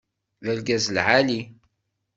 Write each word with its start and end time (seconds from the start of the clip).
D 0.43 0.45
argaz 0.51 0.85
lɛali. 0.95 1.41